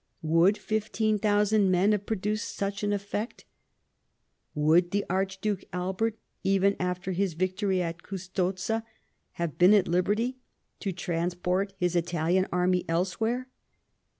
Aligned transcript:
Would 0.23 0.57
fifteen 0.57 1.19
thousand 1.19 1.69
men 1.69 1.91
have 1.91 2.07
produced 2.07 2.55
such 2.55 2.81
an 2.81 2.91
effect? 2.91 3.45
Would 4.55 4.89
the 4.89 5.05
Archduke 5.11 5.63
Albert, 5.71 6.17
even 6.43 6.75
after 6.79 7.11
his 7.11 7.35
victory 7.35 7.83
at 7.83 8.01
Custozza, 8.01 8.83
have 9.33 9.59
been 9.59 9.75
at 9.75 9.87
liberty 9.87 10.39
to 10.79 10.91
trans 10.91 11.35
port 11.35 11.73
his 11.77 11.95
Italian 11.95 12.47
army 12.51 12.83
elsewhere 12.89 13.47